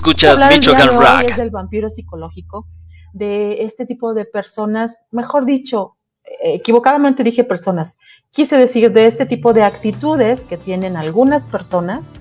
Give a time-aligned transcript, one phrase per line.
[0.00, 1.30] Escuchas Michoacán Rock.
[1.30, 2.66] Es del vampiro psicológico,
[3.12, 7.98] de este tipo de personas, mejor dicho, eh, equivocadamente dije personas,
[8.30, 12.14] quise decir de este tipo de actitudes que tienen algunas personas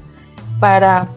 [0.60, 1.08] para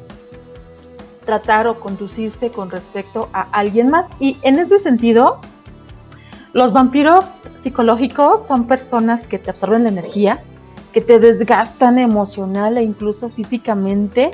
[1.27, 4.07] tratar o conducirse con respecto a alguien más.
[4.21, 5.41] Y en ese sentido,
[6.53, 10.45] los vampiros psicológicos son personas que te absorben la energía,
[10.93, 14.31] que te desgastan emocional e incluso físicamente,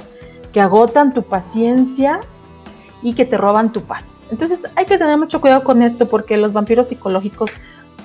[0.59, 2.19] que agotan tu paciencia
[3.01, 4.27] y que te roban tu paz.
[4.33, 7.53] Entonces hay que tener mucho cuidado con esto porque los vampiros psicológicos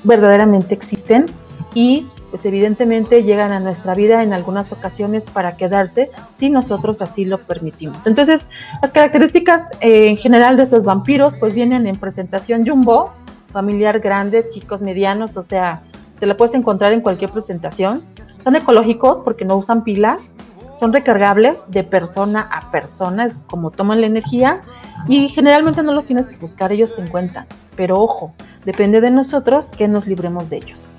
[0.03, 1.25] verdaderamente existen
[1.73, 7.25] y pues evidentemente llegan a nuestra vida en algunas ocasiones para quedarse si nosotros así
[7.25, 8.05] lo permitimos.
[8.05, 8.51] Entonces,
[8.83, 13.13] las características eh, en general de estos vampiros pues vienen en presentación jumbo,
[13.51, 15.81] familiar grandes, chicos medianos, o sea,
[16.19, 18.03] te la puedes encontrar en cualquier presentación.
[18.44, 20.38] Son ecológicos porque no usan pilas,
[20.73, 24.61] son recargables de persona a persona, es como toman la energía
[25.07, 27.45] y generalmente no los tienes que buscar, ellos te encuentran.
[27.75, 28.33] Pero ojo,
[28.65, 30.89] depende de nosotros que nos libremos de ellos.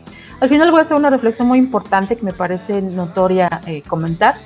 [0.41, 4.37] Al final voy a hacer una reflexión muy importante que me parece notoria eh, comentar.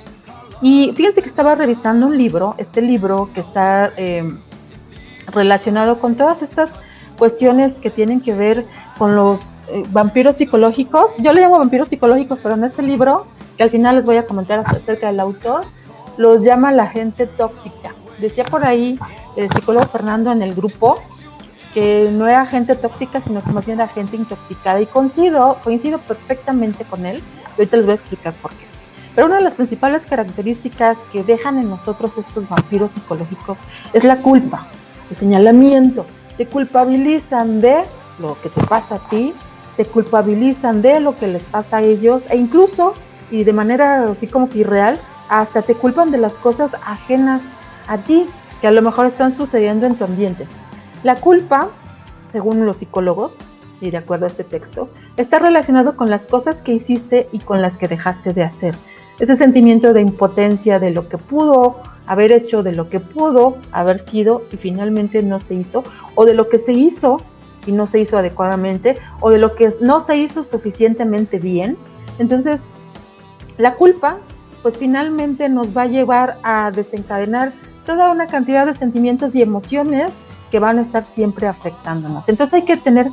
[0.61, 4.23] Y fíjense que estaba revisando un libro, este libro que está eh,
[5.33, 6.73] relacionado con todas estas
[7.17, 8.65] cuestiones que tienen que ver
[8.97, 11.15] con los eh, vampiros psicológicos.
[11.19, 13.27] Yo le llamo vampiros psicológicos, pero en este libro,
[13.59, 15.65] que al final les voy a comentar acerca del autor,
[16.15, 17.93] los llama la gente tóxica.
[18.17, 18.97] Decía por ahí
[19.35, 21.01] el psicólogo Fernando en el grupo
[21.73, 24.79] que no era gente tóxica, sino que más bien era gente intoxicada.
[24.79, 27.21] Y coincido, coincido perfectamente con él.
[27.57, 28.63] Ahorita les voy a explicar por qué.
[29.13, 34.15] Pero una de las principales características que dejan en nosotros estos vampiros psicológicos es la
[34.21, 34.67] culpa,
[35.11, 36.05] el señalamiento.
[36.37, 37.81] Te culpabilizan de
[38.19, 39.33] lo que te pasa a ti,
[39.75, 42.93] te culpabilizan de lo que les pasa a ellos e incluso,
[43.31, 44.99] y de manera así como que irreal,
[45.29, 47.43] hasta te culpan de las cosas ajenas
[47.87, 48.27] a ti,
[48.61, 50.47] que a lo mejor están sucediendo en tu ambiente.
[51.03, 51.69] La culpa,
[52.31, 53.35] según los psicólogos,
[53.81, 57.61] y de acuerdo a este texto, está relacionado con las cosas que hiciste y con
[57.61, 58.75] las que dejaste de hacer.
[59.19, 63.99] Ese sentimiento de impotencia de lo que pudo haber hecho, de lo que pudo haber
[63.99, 65.83] sido y finalmente no se hizo,
[66.15, 67.17] o de lo que se hizo
[67.65, 71.77] y no se hizo adecuadamente, o de lo que no se hizo suficientemente bien.
[72.17, 72.73] Entonces,
[73.59, 74.17] la culpa,
[74.63, 77.51] pues finalmente nos va a llevar a desencadenar
[77.85, 80.11] toda una cantidad de sentimientos y emociones
[80.49, 82.29] que van a estar siempre afectándonos.
[82.29, 83.09] Entonces hay que tener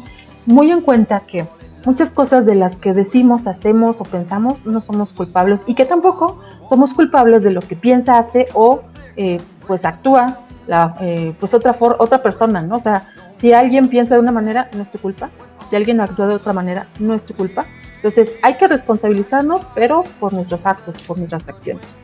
[0.47, 1.47] muy en cuenta que
[1.85, 6.39] muchas cosas de las que decimos, hacemos o pensamos no somos culpables y que tampoco
[6.63, 8.83] somos culpables de lo que piensa, hace o
[9.17, 10.39] eh, pues actúa
[10.69, 12.77] la, eh, pues otra, otra persona, ¿no?
[12.77, 13.09] O sea,
[13.39, 15.29] si alguien piensa de una manera, no es tu culpa.
[15.69, 17.67] Si alguien actúa de otra manera, no es tu culpa.
[17.97, 21.97] Entonces hay que responsabilizarnos, pero por nuestros actos, por nuestras acciones.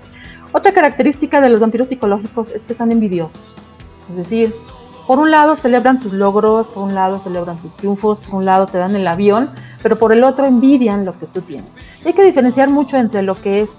[0.52, 3.56] Otra característica de los vampiros psicológicos es que son envidiosos.
[4.10, 4.54] Es decir,
[5.06, 8.66] por un lado celebran tus logros, por un lado celebran tus triunfos, por un lado
[8.66, 9.50] te dan el avión,
[9.82, 11.70] pero por el otro envidian lo que tú tienes.
[12.04, 13.78] hay que diferenciar mucho entre lo que es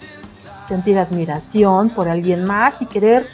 [0.68, 3.28] sentir admiración por alguien más y querer,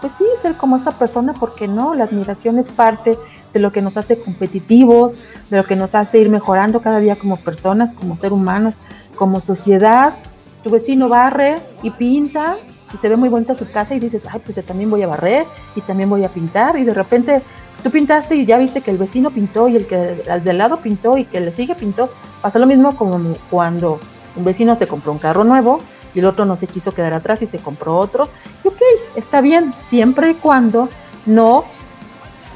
[0.00, 3.18] pues sí, ser como esa persona, porque no, la admiración es parte
[3.52, 5.18] de lo que nos hace competitivos,
[5.50, 8.76] de lo que nos hace ir mejorando cada día como personas, como seres humanos,
[9.16, 10.14] como sociedad.
[10.62, 12.56] Tu vecino barre y pinta
[12.92, 15.06] y se ve muy bonita su casa y dices, ay, pues yo también voy a
[15.06, 15.44] barrer
[15.74, 17.42] y también voy a pintar y de repente
[17.82, 20.78] tú pintaste y ya viste que el vecino pintó y el que al del lado
[20.78, 22.10] pintó y que le sigue pintó.
[22.42, 24.00] Pasa lo mismo como cuando
[24.34, 25.80] un vecino se compró un carro nuevo
[26.14, 28.28] y el otro no se quiso quedar atrás y se compró otro.
[28.64, 28.80] Y ok,
[29.14, 30.88] está bien, siempre y cuando
[31.26, 31.64] no,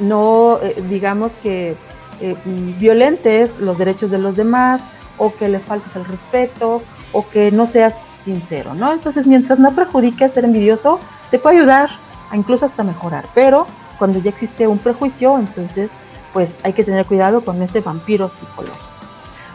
[0.01, 1.77] no eh, digamos que
[2.21, 4.81] eh, violentes los derechos de los demás
[5.19, 8.93] o que les faltes el respeto o que no seas sincero, ¿no?
[8.93, 11.01] Entonces, mientras no perjudique ser envidioso,
[11.31, 11.91] te puede ayudar
[12.31, 13.67] a incluso hasta mejorar, pero
[13.99, 15.93] cuando ya existe un prejuicio, entonces,
[16.33, 18.87] pues hay que tener cuidado con ese vampiro psicológico.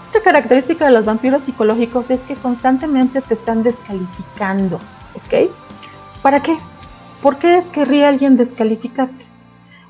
[0.10, 4.78] Otra característica de los vampiros psicológicos es que constantemente te están descalificando,
[5.16, 5.50] ¿ok?
[6.22, 6.58] ¿Para qué?
[7.22, 9.26] ¿Por qué querría alguien descalificarte?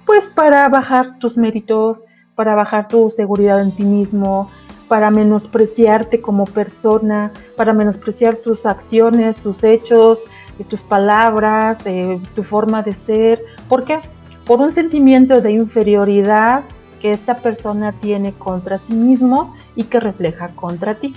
[0.05, 2.05] Pues para bajar tus méritos,
[2.35, 4.49] para bajar tu seguridad en ti mismo,
[4.87, 10.25] para menospreciarte como persona, para menospreciar tus acciones, tus hechos,
[10.59, 13.43] eh, tus palabras, eh, tu forma de ser.
[13.67, 13.99] ¿Por qué?
[14.45, 16.63] Por un sentimiento de inferioridad
[17.01, 21.13] que esta persona tiene contra sí mismo y que refleja contra ti.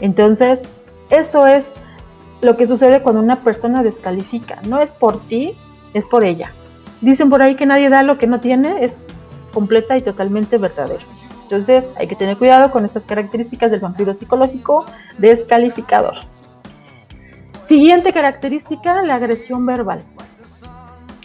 [0.00, 0.62] Entonces,
[1.10, 1.76] eso es
[2.40, 4.60] lo que sucede cuando una persona descalifica.
[4.66, 5.56] No es por ti,
[5.94, 6.52] es por ella.
[7.00, 8.96] Dicen por ahí que nadie da lo que no tiene, es
[9.52, 11.04] completa y totalmente verdadero.
[11.42, 14.86] Entonces hay que tener cuidado con estas características del vampiro psicológico
[15.18, 16.14] descalificador.
[17.66, 20.02] Siguiente característica, la agresión verbal.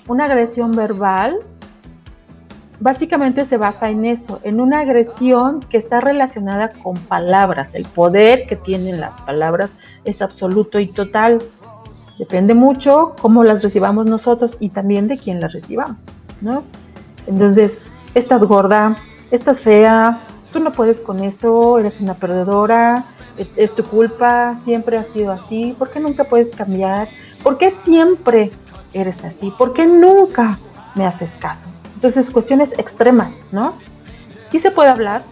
[0.08, 1.40] una agresión verbal
[2.80, 7.74] básicamente se basa en eso, en una agresión que está relacionada con palabras.
[7.76, 9.72] El poder que tienen las palabras
[10.06, 11.40] es absoluto y total.
[12.20, 16.08] Depende mucho cómo las recibamos nosotros y también de quién las recibamos,
[16.42, 16.64] ¿no?
[17.28, 17.82] Entonces,
[18.18, 18.96] estás gorda,
[19.32, 20.22] estás fea,
[20.52, 23.04] tú no puedes con eso, eres una perdedora,
[23.56, 27.10] es tu culpa, siempre ha sido así, ¿por qué nunca puedes cambiar?
[27.44, 28.52] ¿Por qué siempre
[28.94, 29.52] eres así?
[29.58, 30.58] ¿Por qué nunca
[30.96, 31.70] me haces caso?
[31.94, 33.74] Entonces, cuestiones extremas, ¿no?
[34.48, 35.24] Sí se puede hablar,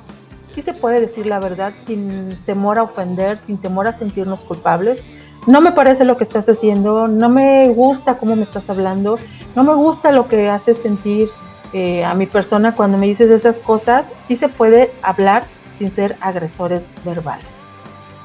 [0.52, 5.02] sí se puede decir la verdad sin temor a ofender, sin temor a sentirnos culpables.
[5.48, 9.18] No me parece lo que estás haciendo, no me gusta cómo me estás hablando,
[9.56, 11.30] no me gusta lo que haces sentir
[11.78, 14.06] eh, a mi persona cuando me dices esas cosas.
[14.30, 15.44] Sí se puede hablar
[15.78, 17.68] sin ser agresores verbales.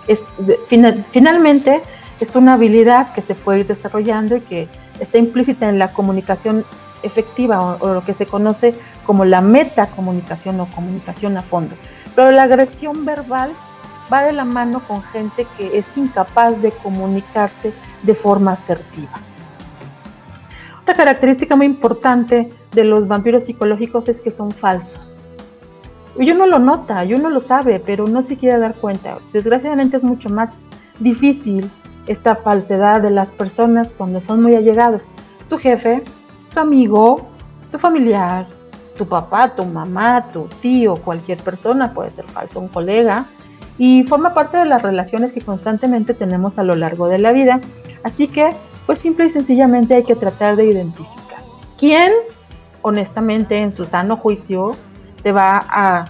[0.07, 0.35] Es,
[0.69, 1.83] finalmente,
[2.21, 4.69] es una habilidad que se puede ir desarrollando y que
[5.01, 6.65] está implícita en la comunicación
[7.03, 8.73] efectiva o, lo que se conoce
[9.05, 11.75] como la metacomunicación o comunicación a fondo.
[12.15, 13.51] Pero la agresión verbal
[14.13, 17.73] va de la mano con gente que es incapaz de comunicarse
[18.05, 19.19] de forma asertiva.
[20.83, 25.19] Otra característica muy importante de los vampiros psicológicos es que son falsos.
[26.19, 29.19] Y uno lo nota, y uno lo sabe, pero no se quiere dar cuenta.
[29.33, 30.53] Desgraciadamente es mucho más
[30.99, 31.71] difícil
[32.07, 35.07] esta falsedad de las personas cuando son muy allegados.
[35.49, 36.03] Tu jefe,
[36.53, 37.29] tu amigo,
[37.71, 38.47] tu familiar,
[38.97, 43.27] tu papá, tu mamá, tu tío, cualquier persona, puede ser falso, un colega,
[43.79, 47.61] y forma parte de las relaciones que constantemente tenemos a lo largo de la vida.
[48.03, 48.51] Así que,
[48.85, 51.21] pues simple y sencillamente hay que tratar de identificar
[51.79, 52.13] quién,
[52.83, 54.73] honestamente, en su sano juicio,
[55.23, 56.07] te va a,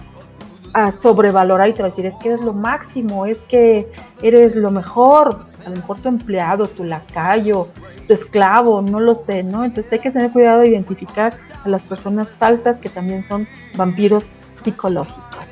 [0.93, 4.71] sobrevalorar y te va a decir, es que eres lo máximo, es que eres lo
[4.71, 7.67] mejor, a lo mejor tu empleado, tu lacayo,
[8.07, 9.65] tu esclavo, no lo sé, ¿no?
[9.65, 14.23] Entonces hay que tener cuidado de identificar a las personas falsas que también son vampiros
[14.63, 15.51] psicológicos.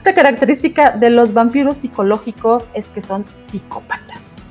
[0.00, 4.44] Otra característica de los vampiros psicológicos es que son psicópatas.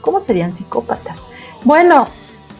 [0.00, 1.18] ¿Cómo serían psicópatas?
[1.64, 2.08] Bueno,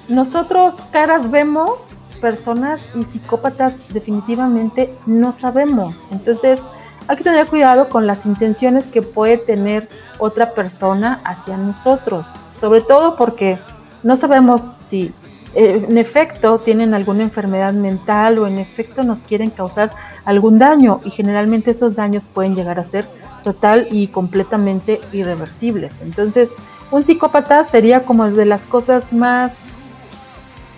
[0.09, 1.88] nosotros caras vemos
[2.21, 6.05] personas y psicópatas definitivamente no sabemos.
[6.11, 6.63] Entonces,
[7.07, 12.83] hay que tener cuidado con las intenciones que puede tener otra persona hacia nosotros, sobre
[12.83, 13.59] todo porque
[14.03, 15.13] no sabemos si
[15.55, 19.91] eh, en efecto tienen alguna enfermedad mental o en efecto nos quieren causar
[20.25, 23.07] algún daño y generalmente esos daños pueden llegar a ser
[23.43, 25.95] total y completamente irreversibles.
[26.03, 26.51] Entonces,
[26.91, 29.57] un psicópata sería como de las cosas más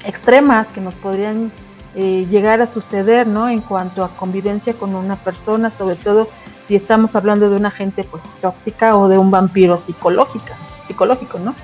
[0.04, 1.52] extremas que nos podrían
[1.94, 3.48] eh, llegar a suceder, ¿no?
[3.48, 6.28] En cuanto a convivencia con una persona, sobre todo
[6.68, 10.54] si estamos hablando de una gente pues tóxica o de un vampiro psicológica,
[10.86, 11.54] psicológico, ¿no?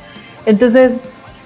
[0.45, 0.99] Entonces,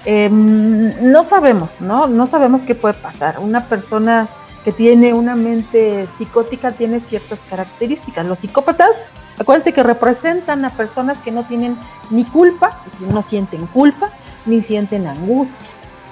[0.05, 2.07] em, no sabemos, ¿no?
[2.07, 3.37] No sabemos qué puede pasar.
[3.39, 4.27] Una persona
[4.63, 8.25] que tiene una mente psicótica tiene ciertas características.
[8.25, 8.95] Los psicópatas,
[9.37, 11.77] acuérdense que representan a personas que no tienen
[12.09, 12.79] ni culpa,
[13.11, 14.09] no sienten culpa,
[14.47, 15.69] ni sienten angustia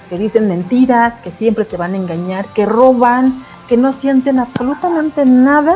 [0.09, 5.25] que dicen mentiras, que siempre te van a engañar, que roban, que no sienten absolutamente
[5.25, 5.75] nada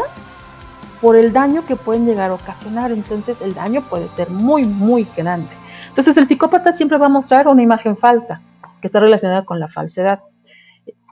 [0.99, 2.91] por el daño que pueden llegar a ocasionar.
[2.91, 5.49] Entonces el daño puede ser muy, muy grande.
[5.89, 8.41] Entonces el psicópata siempre va a mostrar una imagen falsa,
[8.81, 10.21] que está relacionada con la falsedad.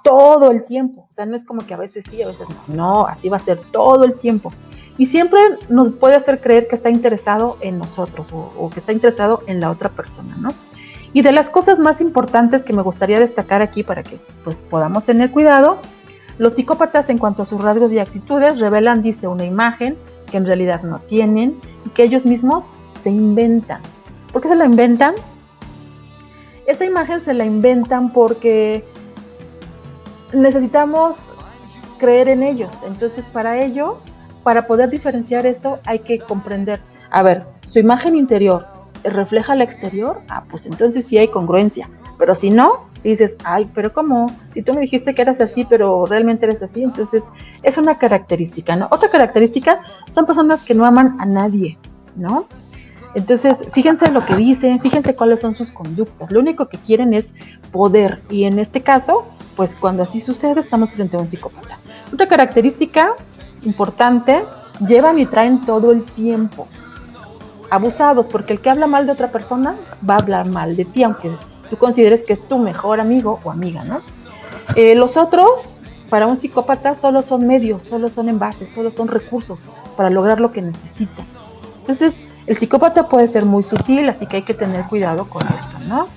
[0.03, 1.07] Todo el tiempo.
[1.07, 2.75] O sea, no es como que a veces sí, a veces no.
[2.75, 4.51] No, así va a ser todo el tiempo.
[4.97, 8.91] Y siempre nos puede hacer creer que está interesado en nosotros o, o que está
[8.91, 10.49] interesado en la otra persona, ¿no?
[11.13, 15.03] Y de las cosas más importantes que me gustaría destacar aquí para que pues, podamos
[15.03, 15.79] tener cuidado,
[16.37, 19.97] los psicópatas en cuanto a sus rasgos y actitudes revelan, dice, una imagen
[20.29, 23.81] que en realidad no tienen y que ellos mismos se inventan.
[24.31, 25.15] ¿Por qué se la inventan?
[26.65, 28.85] Esa imagen se la inventan porque
[30.31, 31.17] necesitamos
[31.99, 32.83] creer en ellos.
[32.83, 33.97] Entonces, para ello,
[34.43, 36.79] para poder diferenciar eso, hay que comprender,
[37.11, 38.65] a ver, su imagen interior
[39.03, 41.89] refleja el exterior, ah, pues entonces sí hay congruencia.
[42.17, 44.27] Pero si no, dices, ay, pero ¿cómo?
[44.53, 47.23] Si tú me dijiste que eras así, pero realmente eres así, entonces
[47.63, 48.87] es una característica, ¿no?
[48.91, 51.77] Otra característica son personas que no aman a nadie,
[52.15, 52.47] ¿no?
[53.13, 56.31] Entonces, fíjense lo que dicen, fíjense cuáles son sus conductas.
[56.31, 57.33] Lo único que quieren es
[57.71, 58.21] poder.
[58.29, 59.25] Y en este caso,
[59.57, 61.77] pues cuando así sucede, estamos frente a un psicópata.
[62.13, 63.15] Otra característica
[63.63, 64.43] importante,
[64.87, 66.67] llevan y traen todo el tiempo
[67.71, 69.75] abusados, porque el que habla mal de otra persona
[70.07, 71.31] va a hablar mal de ti, aunque
[71.69, 74.01] tú consideres que es tu mejor amigo o amiga, ¿no?
[74.75, 79.69] Eh, los otros, para un psicópata, solo son medios, solo son envases, solo son recursos
[79.95, 81.25] para lograr lo que necesita.
[81.79, 82.13] Entonces,
[82.45, 86.07] el psicópata puede ser muy sutil, así que hay que tener cuidado con esto, ¿no?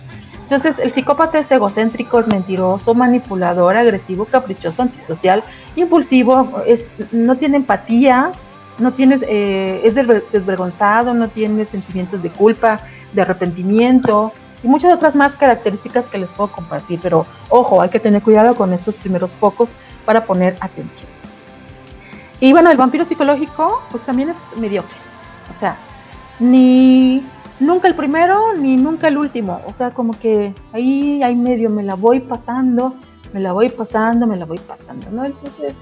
[0.43, 5.45] Entonces, el psicópata es egocéntrico, es mentiroso, manipulador, agresivo, caprichoso, antisocial,
[5.77, 8.33] impulsivo, es, no tiene empatía,
[8.79, 12.81] no tienes, eh, es desvergonzado, no tiene sentimientos de culpa,
[13.13, 16.99] de arrepentimiento y muchas otras más características que les puedo compartir.
[17.03, 21.09] Pero ojo, hay que tener cuidado con estos primeros focos para poner atención.
[22.41, 24.97] Y bueno, el vampiro psicológico, pues también es mediocre.
[25.51, 25.77] O sea,
[26.41, 27.25] ni
[27.61, 29.61] nunca el primero ni nunca el último.
[29.67, 32.95] O sea, como que ahí, ahí medio me la voy pasando,
[33.33, 35.25] me la voy pasando, me la voy pasando, ¿no?
[35.25, 35.77] Entonces,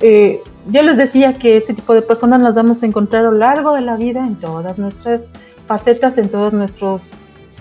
[0.00, 3.36] eh, yo les decía que este tipo de personas las vamos a encontrar a lo
[3.36, 5.24] largo de la vida en todas nuestras
[5.66, 7.10] facetas, en todos nuestros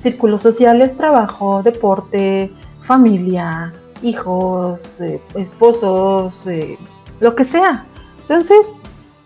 [0.01, 2.51] círculos sociales, trabajo, deporte,
[2.83, 6.77] familia, hijos, eh, esposos, eh,
[7.19, 7.85] lo que sea.
[8.21, 8.65] Entonces,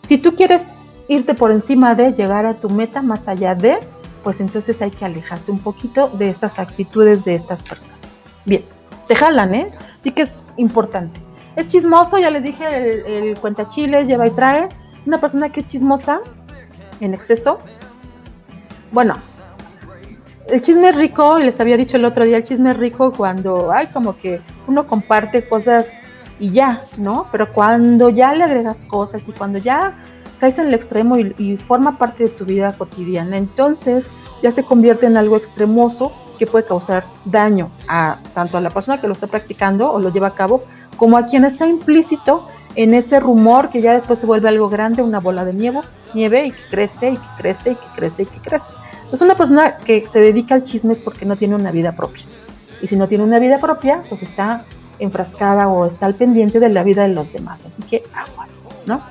[0.03, 0.65] si tú quieres
[1.07, 3.79] irte por encima de llegar a tu meta más allá de,
[4.23, 7.99] pues entonces hay que alejarse un poquito de estas actitudes de estas personas.
[8.45, 8.63] Bien,
[9.07, 9.71] te jalan, ¿eh?
[10.01, 11.19] Sí que es importante.
[11.55, 14.69] Es chismoso, ya les dije, el, el cuenta chiles, lleva y trae.
[15.05, 16.21] Una persona que es chismosa
[16.99, 17.59] en exceso.
[18.91, 19.15] Bueno,
[20.47, 23.71] el chisme es rico, les había dicho el otro día, el chisme es rico cuando
[23.71, 25.85] hay como que uno comparte cosas
[26.39, 27.27] y ya, ¿no?
[27.31, 29.97] Pero cuando ya le agregas cosas y cuando ya
[30.39, 34.05] caes en el extremo y, y, forma parte de tu vida cotidiana, entonces
[34.41, 38.99] ya se convierte en algo extremoso que puede causar daño a tanto a la persona
[38.99, 40.63] que lo está practicando o lo lleva a cabo,
[40.97, 45.01] como a quien está implícito en ese rumor que ya después se vuelve algo grande,
[45.01, 45.81] una bola de nieve,
[46.13, 48.73] nieve y que crece y que crece y que crece y que crece.
[48.95, 52.23] Entonces una persona que se dedica al chisme es porque no tiene una vida propia.
[52.81, 54.65] Y si no tiene una vida propia, pues está
[54.99, 57.65] enfrascada o está al pendiente de la vida de los demás.
[57.65, 59.01] Así que aguas, ¿no?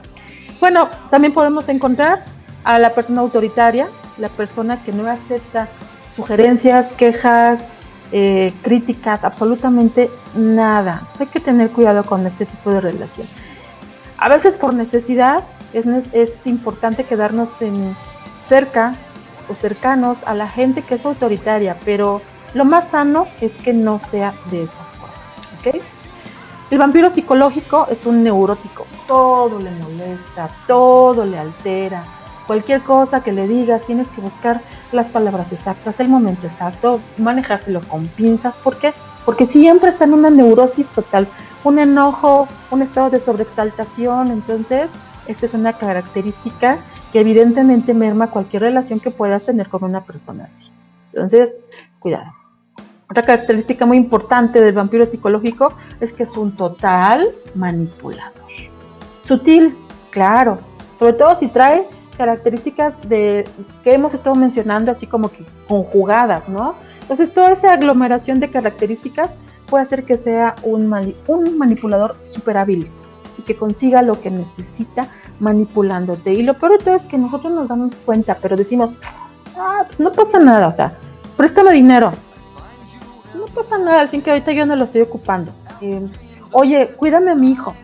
[0.61, 2.25] Bueno, también podemos encontrar
[2.65, 5.69] a la persona autoritaria, la persona que no acepta
[6.15, 7.73] sugerencias, quejas,
[8.13, 11.03] eh, críticas, absolutamente nada.
[11.19, 13.27] hay que tener cuidado con este tipo de relación.
[14.19, 17.97] A veces por necesidad es, es importante quedarnos en
[18.49, 18.95] cerca
[19.49, 22.21] o cercanos a la gente que es autoritaria, pero
[22.55, 25.15] lo más sano es que no sea de esa forma.
[25.59, 25.81] ¿okay?
[26.71, 32.05] El vampiro psicológico es un neurótico, todo le molesta, todo le altera,
[32.47, 34.61] cualquier cosa que le digas, tienes que buscar
[34.93, 38.57] las palabras exactas, el momento exacto, manejárselo con pinzas.
[38.59, 38.93] ¿Por qué?
[39.25, 41.29] Porque siempre está en una neurosis total,
[41.65, 44.31] un enojo, un estado de sobreexaltación.
[44.31, 44.91] Entonces,
[45.27, 46.79] esta es una característica
[47.13, 50.71] que evidentemente merma cualquier relación que puedas tener con una persona así.
[51.13, 51.61] Entonces,
[51.99, 52.33] cuidado.
[53.11, 58.33] Otra característica muy importante del vampiro psicológico es que es un total manipulador.
[59.21, 59.77] Sutil,
[60.11, 60.59] claro,
[60.99, 61.87] sobre todo si trae
[62.23, 63.45] características de
[63.83, 66.77] que hemos estado mencionando, así como que conjugadas, ¿no?
[67.01, 72.89] Entonces, toda esa aglomeración de características puede hacer que sea un, manipulador súper hábil
[73.39, 75.09] y que consiga lo que necesita
[75.41, 76.33] manipulándote.
[76.33, 78.95] Y lo peor de todo es que nosotros nos damos cuenta, pero decimos,
[79.59, 80.97] ah, pues no pasa nada, o sea,
[81.37, 82.13] préstame dinero.
[83.35, 85.51] no pasa nada, al fin que ahorita yo no lo estoy ocupando.
[85.81, 86.07] Eh,
[86.53, 87.75] oye, cuídame a mi hijo.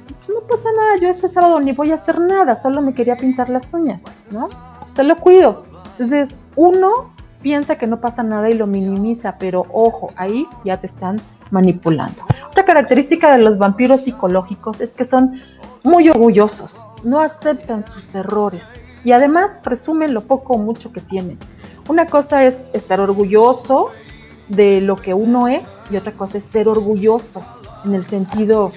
[0.48, 3.72] Pasa nada, yo este sábado ni voy a hacer nada, solo me quería pintar las
[3.72, 4.48] uñas, ¿no?
[4.88, 5.64] Se lo cuido.
[5.92, 10.86] Entonces, uno piensa que no pasa nada y lo minimiza, pero ojo, ahí ya te
[10.86, 12.22] están manipulando.
[12.50, 15.40] Otra característica de los vampiros psicológicos es que son
[15.84, 21.38] muy orgullosos, no aceptan sus errores y además presumen lo poco o mucho que tienen.
[21.88, 23.90] Una cosa es estar orgulloso
[24.48, 27.44] de lo que uno es y otra cosa es ser orgulloso
[27.84, 28.72] en el sentido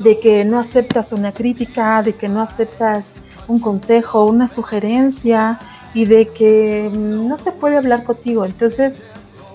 [0.00, 3.12] de que no aceptas una crítica, de que no aceptas
[3.46, 5.58] un consejo, una sugerencia
[5.94, 8.44] y de que no se puede hablar contigo.
[8.44, 9.04] Entonces,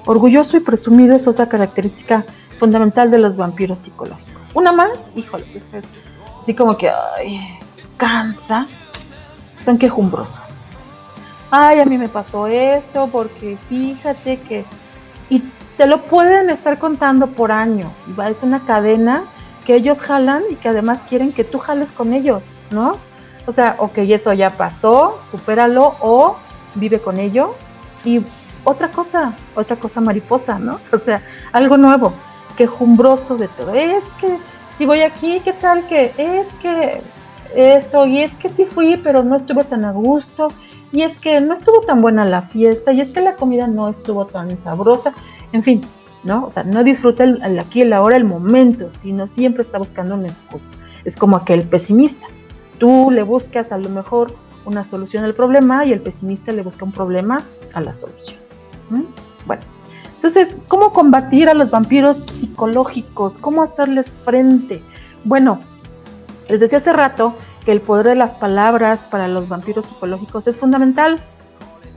[0.06, 2.26] orgulloso y presumido es otra característica
[2.60, 4.52] fundamental de los vampiros psicológicos.
[4.54, 5.46] Una más, híjole,
[6.42, 7.58] así como que ay,
[7.98, 8.68] cansa,
[9.60, 10.60] son quejumbrosos.
[11.50, 14.64] Ay, a mí me pasó esto porque fíjate que...
[15.30, 15.42] Y
[15.76, 17.92] te lo pueden estar contando por años.
[18.30, 19.24] Es una cadena
[19.66, 22.98] que ellos jalan y que además quieren que tú jales con ellos, ¿no?
[23.48, 26.38] O sea, ok, eso ya pasó, supéralo o
[26.76, 27.56] vive con ello.
[28.04, 28.22] Y
[28.64, 30.80] otra cosa, otra cosa mariposa, ¿no?
[30.92, 32.14] O sea, algo nuevo,
[32.58, 33.74] quejumbroso de todo.
[33.74, 34.38] Es que
[34.78, 36.12] si voy aquí, ¿qué tal que?
[36.18, 37.02] Es que
[37.56, 40.50] esto, y es que sí fui, pero no estuve tan a gusto,
[40.92, 43.88] y es que no estuvo tan buena la fiesta, y es que la comida no
[43.88, 45.14] estuvo tan sabrosa,
[45.54, 45.82] en fin,
[46.26, 46.46] ¿no?
[46.46, 50.28] O sea, no disfruta el, aquí, el ahora, el momento, sino siempre está buscando una
[50.28, 50.74] excusa.
[51.06, 52.28] Es como aquel pesimista.
[52.80, 54.36] Tú le buscas a lo mejor
[54.66, 57.38] una solución al problema y el pesimista le busca un problema
[57.74, 58.38] a la solución.
[59.46, 59.62] Bueno,
[60.16, 63.38] Entonces, ¿cómo combatir a los vampiros psicológicos?
[63.38, 64.82] ¿Cómo hacerles frente?
[65.24, 65.60] Bueno,
[66.50, 70.58] les decía hace rato que el poder de las palabras para los vampiros psicológicos es
[70.58, 71.22] fundamental,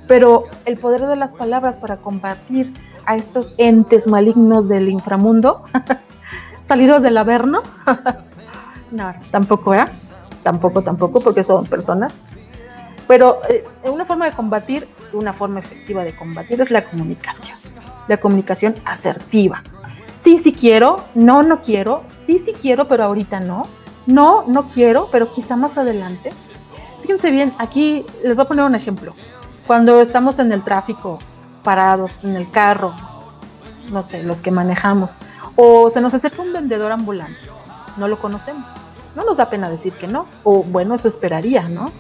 [0.07, 2.73] pero el poder de las palabras para combatir
[3.09, 5.62] a estos entes malignos del inframundo,
[6.66, 7.62] salidos del averno,
[8.90, 9.92] no, tampoco, ¿verdad?
[10.42, 12.14] Tampoco, tampoco, porque son personas.
[13.07, 17.57] Pero eh, una forma de combatir, una forma efectiva de combatir es la comunicación
[18.09, 19.62] la comunicación asertiva.
[20.16, 23.66] Sí, sí quiero, no, no quiero, sí, sí quiero, pero ahorita no,
[24.07, 26.31] no, no quiero, pero quizá más adelante.
[27.03, 29.14] Fíjense bien, aquí les voy a poner un ejemplo.
[29.66, 31.18] Cuando estamos en el tráfico,
[31.62, 32.94] parados en el carro,
[33.90, 35.16] no sé, los que manejamos,
[35.57, 37.40] o se nos acerca un vendedor ambulante,
[37.97, 38.71] no lo conocemos,
[39.14, 41.90] no nos da pena decir que no, o bueno, eso esperaría, ¿no?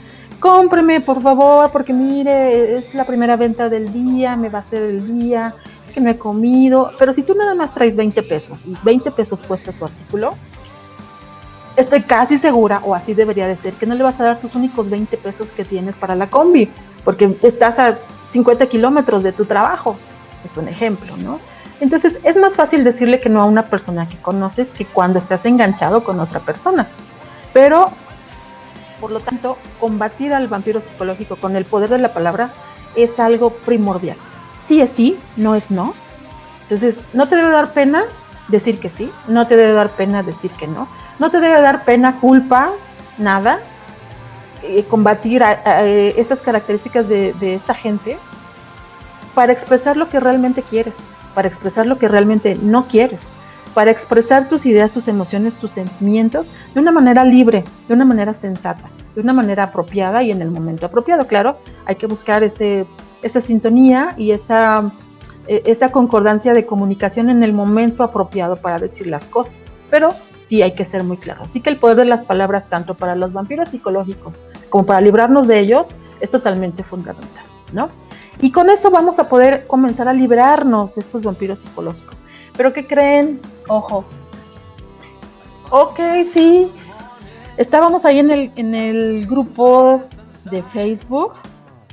[0.40, 4.82] Cómpreme, por favor, porque mire, es la primera venta del día, me va a ser
[4.82, 5.54] el día,
[5.88, 9.42] que no he comido, pero si tú nada más traes 20 pesos y 20 pesos
[9.42, 10.34] cuesta su artículo,
[11.76, 14.54] estoy casi segura, o así debería de ser, que no le vas a dar tus
[14.54, 16.68] únicos 20 pesos que tienes para la combi,
[17.04, 17.98] porque estás a
[18.30, 19.96] 50 kilómetros de tu trabajo.
[20.44, 21.40] Es un ejemplo, ¿no?
[21.80, 25.44] Entonces es más fácil decirle que no a una persona que conoces que cuando estás
[25.44, 26.88] enganchado con otra persona.
[27.52, 27.90] Pero,
[29.00, 32.50] por lo tanto, combatir al vampiro psicológico con el poder de la palabra
[32.96, 34.16] es algo primordial
[34.68, 35.94] sí es sí, no es no.
[36.62, 38.04] Entonces, no te debe dar pena
[38.48, 40.86] decir que sí, no te debe dar pena decir que no,
[41.18, 42.70] no te debe dar pena, culpa,
[43.16, 43.60] nada.
[44.62, 45.42] Eh, combatir
[46.16, 48.18] esas características de, esta gente
[49.34, 50.96] para expresar lo que realmente quieres,
[51.34, 53.20] para expresar lo que realmente no quieres,
[53.74, 58.32] para expresar tus ideas, tus emociones, tus sentimientos de una manera libre, de una manera
[58.32, 61.26] sensata, de una manera apropiada y en el momento apropiado.
[61.26, 62.86] Claro, hay que buscar ese
[63.22, 64.92] esa sintonía y esa,
[65.46, 69.58] e, esa concordancia de comunicación en el momento apropiado para decir las cosas.
[69.90, 70.10] Pero
[70.48, 71.42] sí hay que ser muy claro.
[71.42, 75.46] Así que el poder de las palabras, tanto para los vampiros psicológicos como para librarnos
[75.46, 77.90] de ellos, es totalmente fundamental, ¿no?
[78.40, 82.20] Y con eso vamos a poder comenzar a librarnos de estos vampiros psicológicos.
[82.56, 83.40] Pero ¿qué creen?
[83.68, 84.06] Ojo.
[85.70, 86.00] Ok,
[86.32, 86.72] sí.
[87.58, 90.02] Estábamos ahí en el, en el grupo
[90.50, 91.34] de Facebook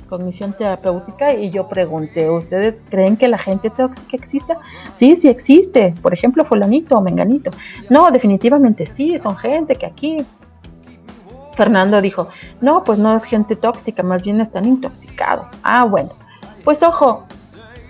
[0.08, 4.54] cognición terapéutica y yo pregunté, ¿ustedes creen que la gente tóxica existe?
[4.94, 5.94] Sí, sí existe.
[6.02, 7.50] Por ejemplo, fulanito o menganito.
[7.90, 10.26] No, definitivamente sí, son gente que aquí...
[11.54, 12.28] Fernando dijo,
[12.60, 15.48] no, pues no es gente tóxica, más bien están intoxicados.
[15.62, 16.10] Ah, bueno.
[16.64, 17.24] Pues ojo,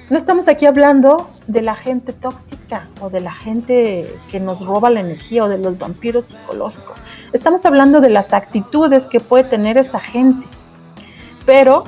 [0.09, 4.89] no estamos aquí hablando de la gente tóxica o de la gente que nos roba
[4.89, 7.03] la energía o de los vampiros psicológicos.
[7.33, 10.47] Estamos hablando de las actitudes que puede tener esa gente.
[11.45, 11.83] Pero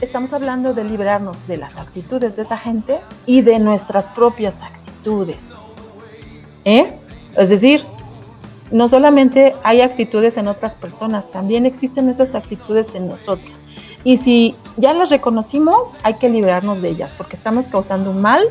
[0.00, 5.54] estamos hablando de liberarnos de las actitudes de esa gente y de nuestras propias actitudes.
[6.64, 6.92] ¿Eh?
[7.36, 7.84] Es decir,
[8.70, 13.62] no solamente hay actitudes en otras personas, también existen esas actitudes en nosotros.
[14.04, 18.42] Y si ya las reconocimos, hay que liberarnos de ellas, porque estamos causando un mal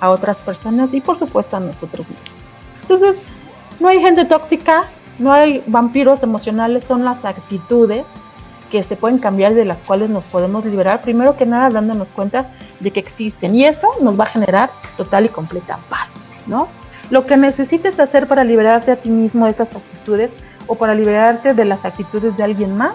[0.00, 2.42] a otras personas y por supuesto a nosotros mismos.
[2.82, 3.16] Entonces,
[3.80, 4.84] no hay gente tóxica,
[5.18, 8.06] no hay vampiros emocionales, son las actitudes
[8.72, 12.46] que se pueden cambiar, de las cuales nos podemos liberar, primero que nada dándonos cuenta
[12.80, 13.54] de que existen.
[13.54, 16.68] Y eso nos va a generar total y completa paz, ¿no?
[17.10, 20.32] Lo que necesites hacer para liberarte a ti mismo de esas actitudes
[20.68, 22.94] o para liberarte de las actitudes de alguien más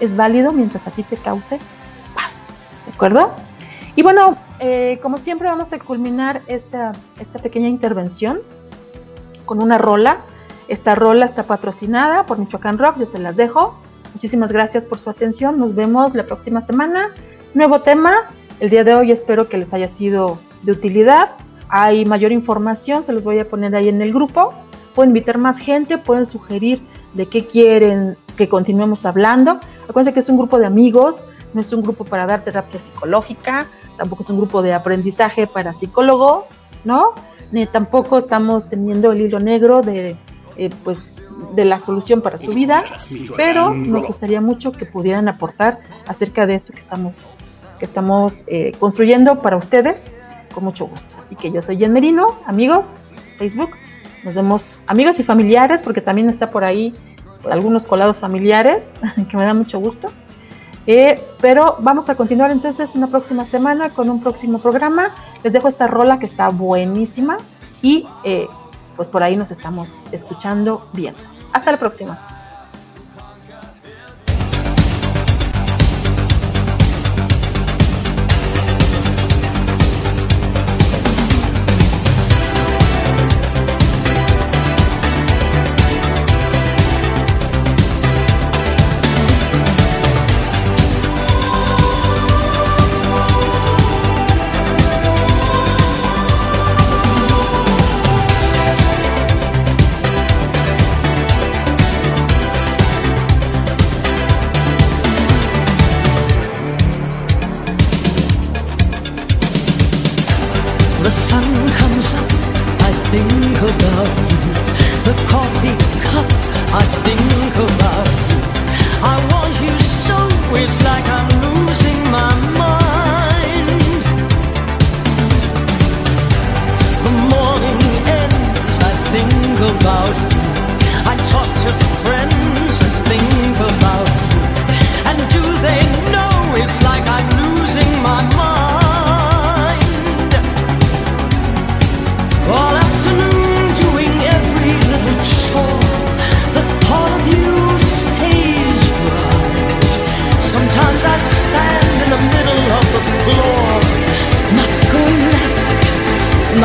[0.00, 1.58] es válido mientras a ti te cause
[2.14, 3.30] paz, ¿de acuerdo?
[3.96, 8.40] Y bueno, eh, como siempre vamos a culminar esta, esta pequeña intervención
[9.44, 10.20] con una rola.
[10.68, 13.78] Esta rola está patrocinada por Michoacán Rock, yo se las dejo.
[14.18, 15.60] Muchísimas gracias por su atención.
[15.60, 17.14] Nos vemos la próxima semana.
[17.54, 18.28] Nuevo tema.
[18.58, 21.36] El día de hoy espero que les haya sido de utilidad.
[21.68, 24.54] Hay mayor información, se los voy a poner ahí en el grupo.
[24.96, 26.82] Pueden invitar más gente, pueden sugerir
[27.14, 29.60] de qué quieren que continuemos hablando.
[29.88, 33.68] Acuérdense que es un grupo de amigos, no es un grupo para dar terapia psicológica,
[33.98, 37.12] tampoco es un grupo de aprendizaje para psicólogos, ¿no?
[37.52, 40.16] Ni tampoco estamos teniendo el hilo negro de,
[40.56, 41.17] eh, pues,
[41.54, 42.82] de la solución para su vida,
[43.36, 47.36] pero nos gustaría mucho que pudieran aportar acerca de esto que estamos,
[47.78, 50.16] que estamos eh, construyendo para ustedes,
[50.52, 51.16] con mucho gusto.
[51.20, 53.70] Así que yo soy Jen Merino, amigos, Facebook,
[54.24, 56.94] nos vemos amigos y familiares, porque también está por ahí
[57.50, 58.94] algunos colados familiares,
[59.30, 60.08] que me da mucho gusto.
[60.86, 65.14] Eh, pero vamos a continuar entonces una próxima semana con un próximo programa.
[65.44, 67.36] Les dejo esta rola que está buenísima
[67.82, 68.46] y eh,
[68.98, 71.20] pues por ahí nos estamos escuchando, viendo.
[71.52, 72.37] Hasta la próxima.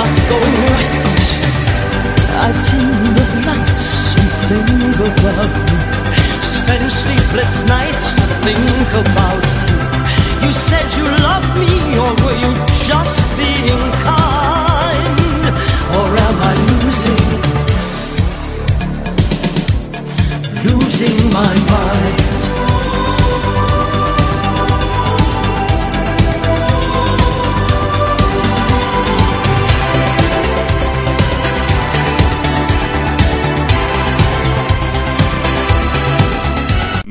[0.03, 0.37] not go
[0.73, 1.21] right.
[2.45, 3.89] Uiteen the lights
[4.19, 5.79] and think about you.
[6.55, 9.77] Spend sleepless nights to think about you.
[10.43, 12.51] You said you loved me, or were you
[12.89, 15.43] just being kind?
[15.97, 17.25] Or am I losing,
[20.67, 22.22] losing my mind?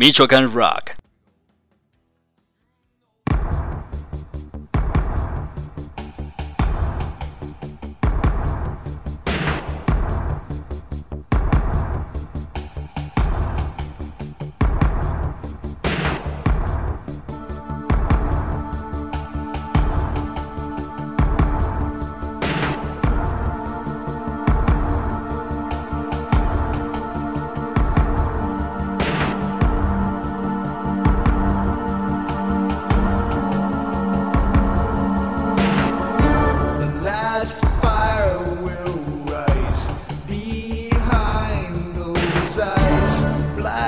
[0.02, 1.01] Michoacán Rock.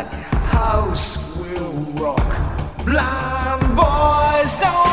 [0.02, 2.84] house will rock.
[2.84, 4.83] Blind boys don't.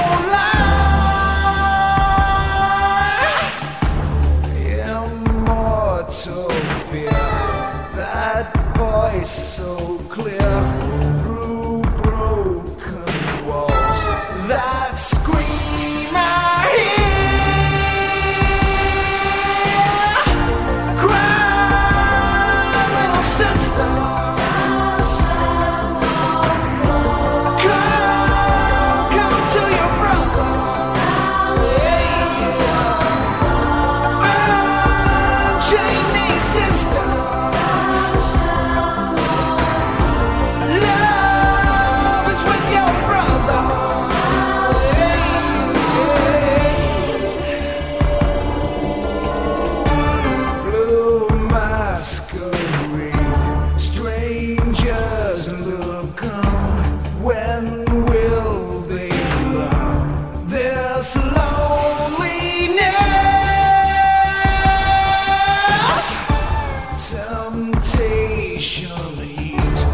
[67.82, 68.92] Temptation
[69.26, 69.86] heat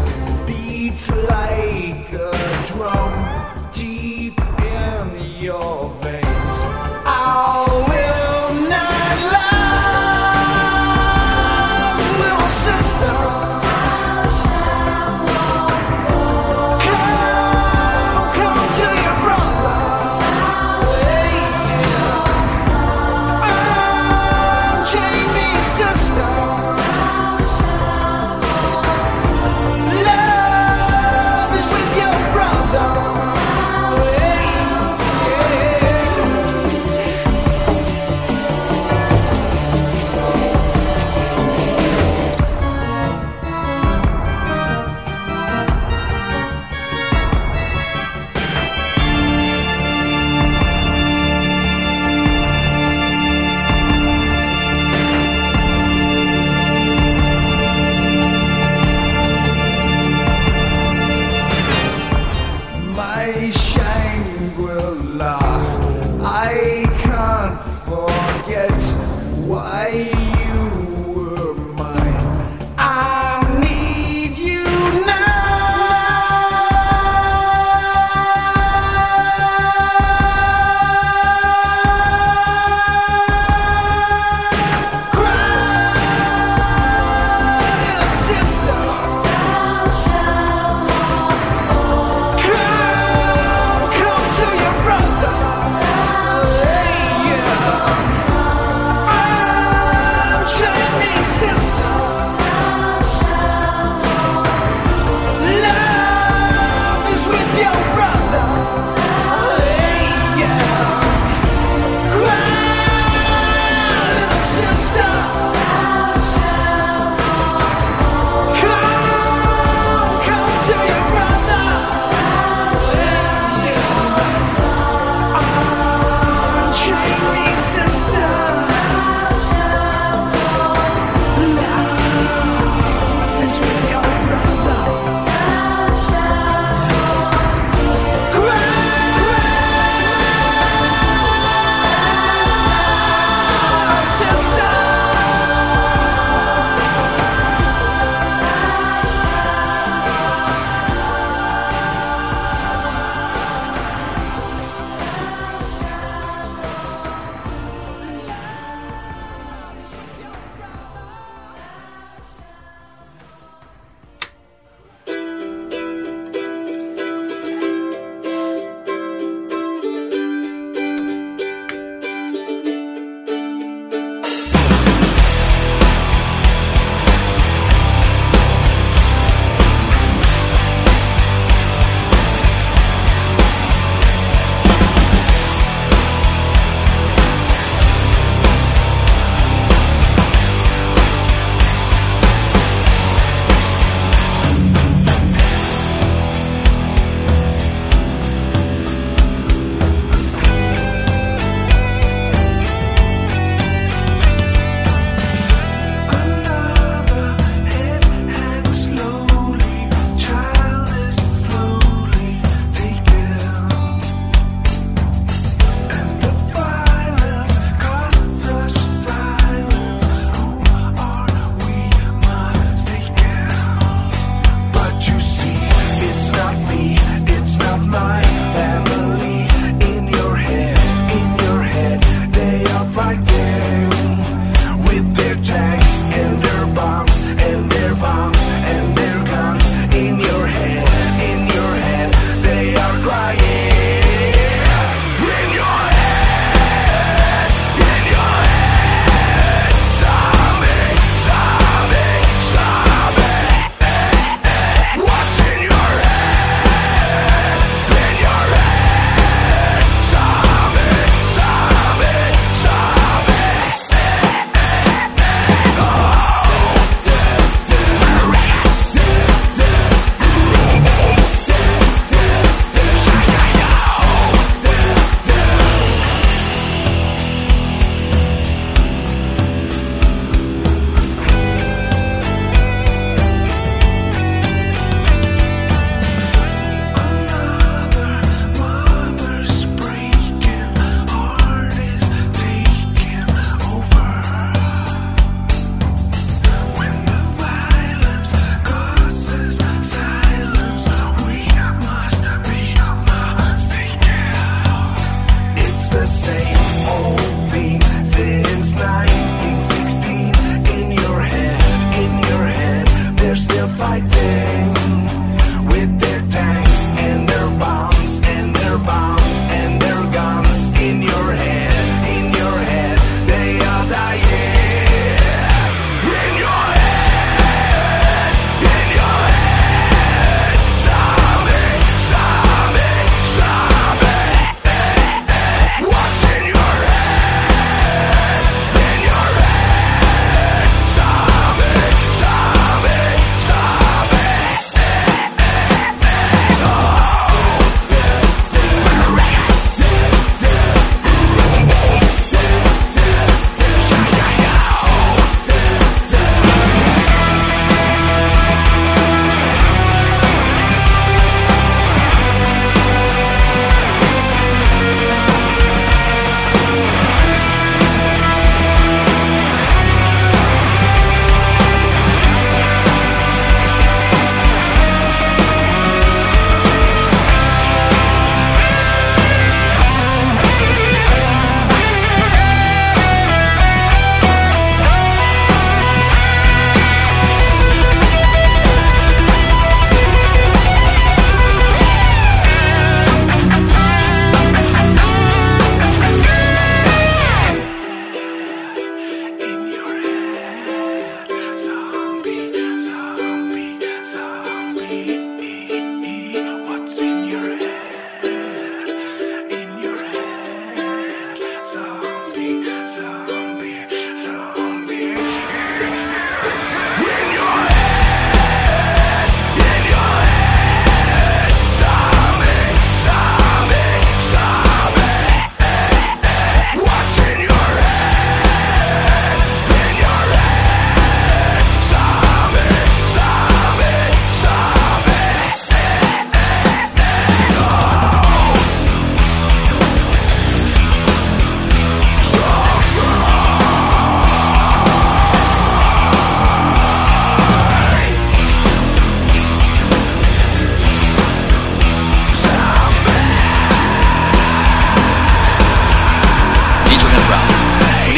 [0.46, 5.97] beats like a drum deep in your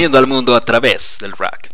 [0.00, 1.68] al mundo a través del rock.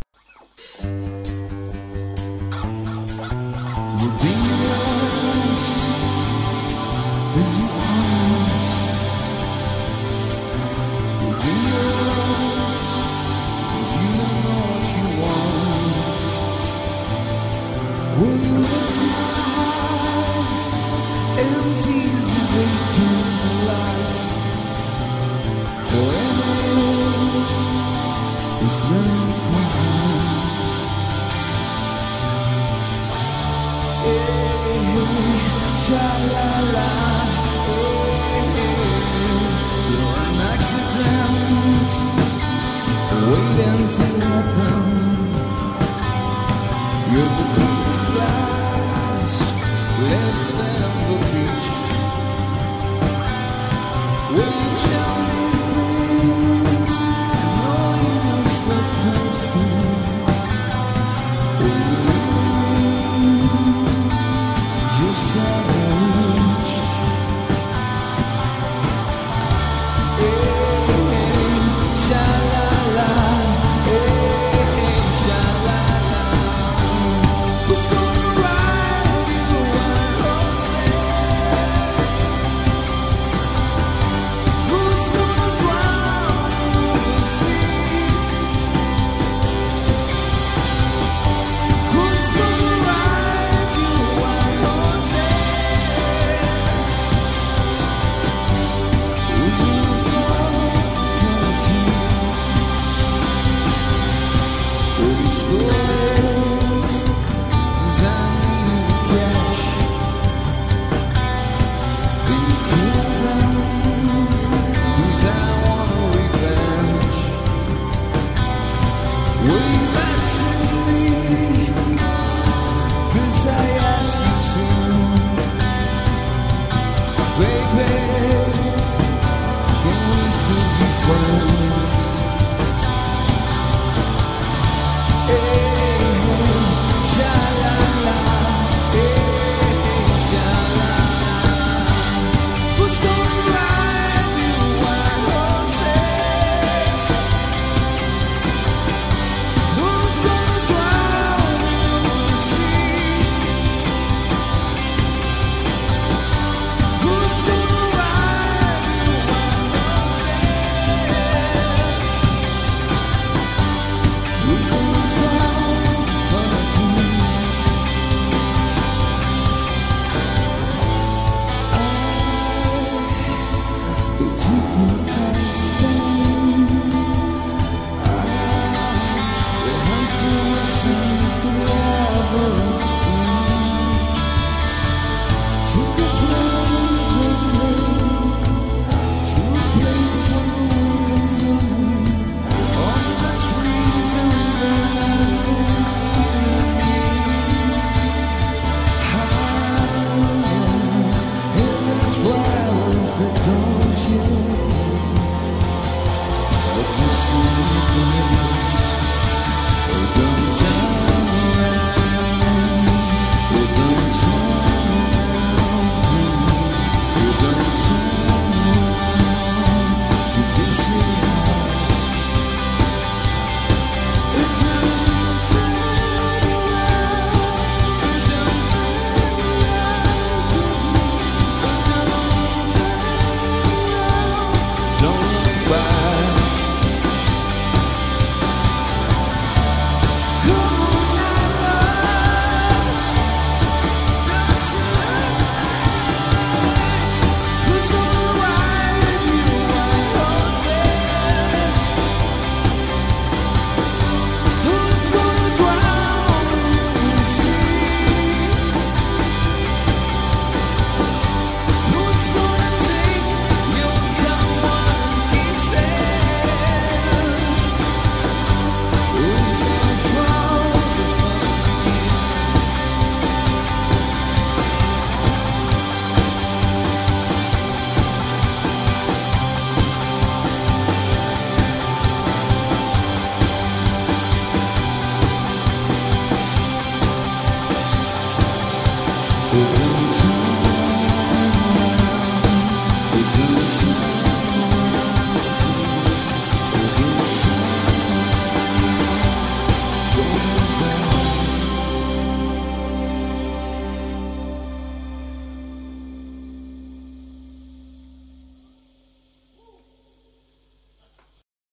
[235.68, 236.05] Goodbye.